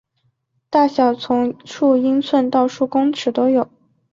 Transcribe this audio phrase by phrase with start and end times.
[0.67, 3.69] 大小从数英寸到数公尺都有。